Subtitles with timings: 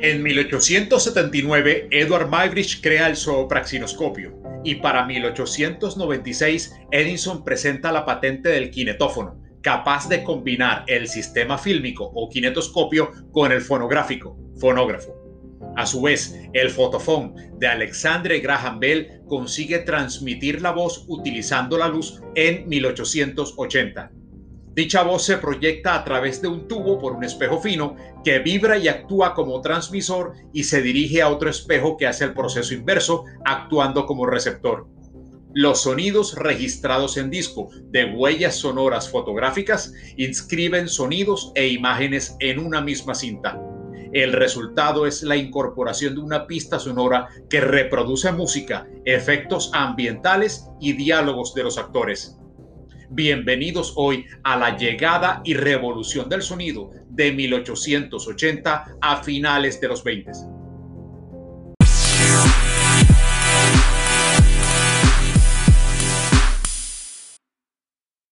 [0.00, 8.70] En 1879, Edward Muybridge crea el zoopraxinoscopio y para 1896 Edison presenta la patente del
[8.70, 15.16] kinetófono, capaz de combinar el sistema fílmico o kinetoscopio con el fonográfico, fonógrafo.
[15.76, 21.88] A su vez, el fotofón de Alexandre Graham Bell consigue transmitir la voz utilizando la
[21.88, 24.12] luz en 1880.
[24.74, 28.78] Dicha voz se proyecta a través de un tubo por un espejo fino que vibra
[28.78, 33.24] y actúa como transmisor y se dirige a otro espejo que hace el proceso inverso,
[33.44, 34.86] actuando como receptor.
[35.54, 42.80] Los sonidos registrados en disco de huellas sonoras fotográficas inscriben sonidos e imágenes en una
[42.80, 43.60] misma cinta.
[44.12, 50.92] El resultado es la incorporación de una pista sonora que reproduce música, efectos ambientales y
[50.92, 52.38] diálogos de los actores.
[53.10, 60.04] Bienvenidos hoy a la llegada y revolución del sonido de 1880 a finales de los
[60.04, 60.30] 20.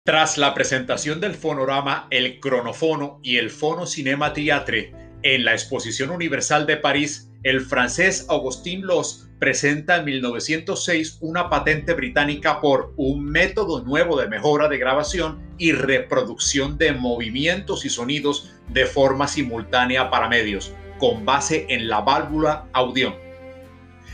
[0.05, 6.11] Tras la presentación del fonorama El Cronofono y el Fono Cinema Theatre en la Exposición
[6.11, 13.25] Universal de París, el francés Augustin Loss presenta en 1906 una patente británica por un
[13.25, 20.11] método nuevo de mejora de grabación y reproducción de movimientos y sonidos de forma simultánea
[20.11, 23.15] para medios, con base en la válvula Audion.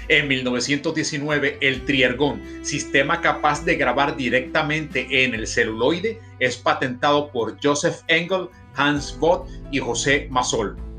[0.08, 7.56] En 1919, el Triergón, sistema capaz de grabar directamente en el celuloide, es patentado por
[7.62, 10.91] Joseph Engel, Hans Bott y José Massol.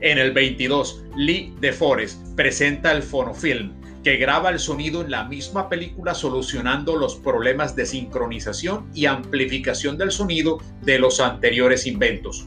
[0.00, 3.72] En el 22, Lee de Forest presenta el fonofilm,
[4.04, 9.96] que graba el sonido en la misma película solucionando los problemas de sincronización y amplificación
[9.96, 12.46] del sonido de los anteriores inventos.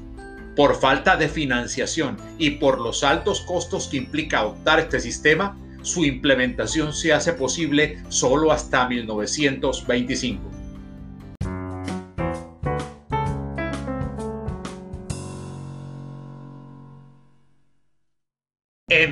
[0.56, 6.06] Por falta de financiación y por los altos costos que implica adoptar este sistema, su
[6.06, 10.59] implementación se hace posible solo hasta 1925.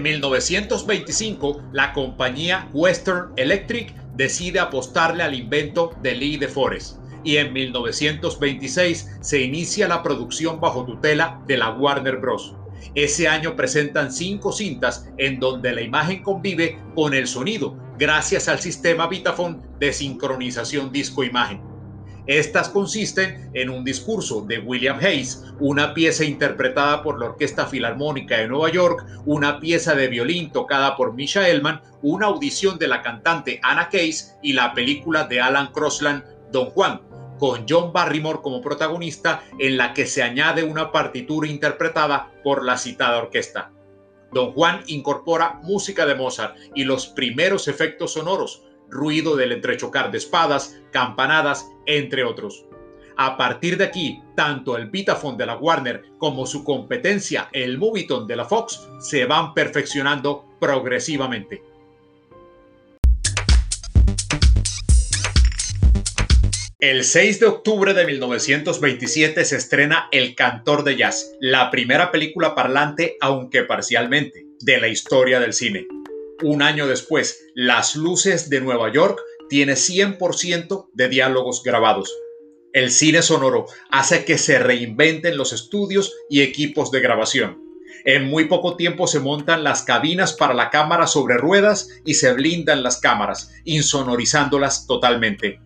[0.08, 7.52] 1925, la compañía Western Electric decide apostarle al invento de Lee de Forest y en
[7.52, 12.56] 1926 se inicia la producción bajo tutela de la Warner Bros.
[12.96, 18.60] Ese año presentan cinco cintas en donde la imagen convive con el sonido gracias al
[18.60, 21.77] sistema Vitaphone de sincronización disco-imagen.
[22.28, 28.38] Estas consisten en un discurso de William Hayes, una pieza interpretada por la Orquesta Filarmónica
[28.38, 33.02] de Nueva York, una pieza de violín tocada por Misha Elman, una audición de la
[33.02, 37.02] cantante Anna Case y la película de Alan Crosland, Don Juan,
[37.40, 42.78] con John Barrymore como protagonista, en la que se añade una partitura interpretada por la
[42.78, 43.72] citada orquesta.
[44.34, 50.18] Don Juan incorpora música de Mozart y los primeros efectos sonoros, ruido del entrechocar de
[50.18, 52.66] espadas, campanadas, entre otros.
[53.18, 58.28] A partir de aquí, tanto el Vitaphone de la Warner como su competencia, el Moviton
[58.28, 61.64] de la Fox, se van perfeccionando progresivamente.
[66.80, 72.54] El 6 de octubre de 1927 se estrena El Cantor de Jazz, la primera película
[72.54, 75.88] parlante, aunque parcialmente, de la historia del cine.
[76.44, 82.14] Un año después, Las Luces de Nueva York tiene 100% de diálogos grabados.
[82.74, 87.64] El cine sonoro hace que se reinventen los estudios y equipos de grabación.
[88.06, 92.32] En muy poco tiempo se montan las cabinas para la cámara sobre ruedas y se
[92.34, 95.60] blindan las cámaras, insonorizándolas totalmente.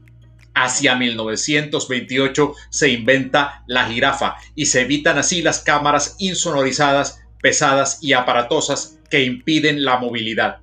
[0.53, 8.13] Hacia 1928 se inventa la jirafa y se evitan así las cámaras insonorizadas, pesadas y
[8.13, 10.61] aparatosas que impiden la movilidad.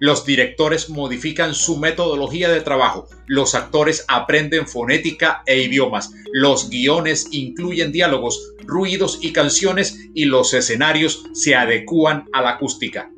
[0.00, 7.26] Los directores modifican su metodología de trabajo, los actores aprenden fonética e idiomas, los guiones
[7.32, 13.10] incluyen diálogos, ruidos y canciones y los escenarios se adecúan a la acústica.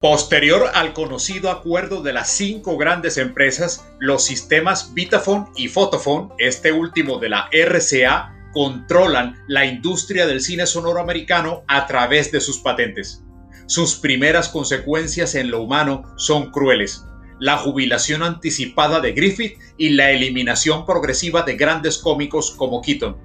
[0.00, 6.72] Posterior al conocido acuerdo de las cinco grandes empresas, los sistemas Vitaphone y Photophone, este
[6.72, 12.58] último de la RCA, controlan la industria del cine sonoro americano a través de sus
[12.58, 13.22] patentes.
[13.66, 17.04] Sus primeras consecuencias en lo humano son crueles.
[17.38, 23.16] La jubilación anticipada de Griffith y la eliminación progresiva de grandes cómicos como Keaton.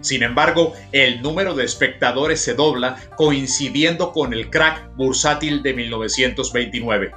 [0.00, 7.12] Sin embargo, el número de espectadores se dobla coincidiendo con el crack bursátil de 1929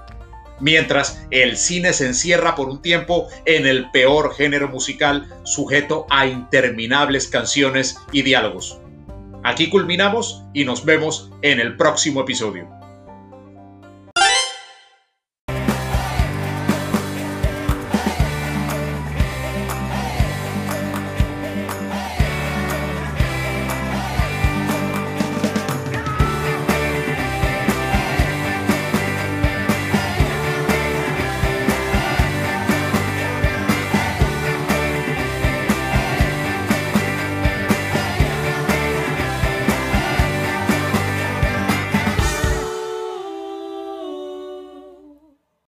[0.60, 6.28] mientras el cine se encierra por un tiempo en el peor género musical sujeto a
[6.28, 8.80] interminables canciones y diálogos.
[9.44, 12.83] Aquí culminamos y nos vemos en el próximo episodio.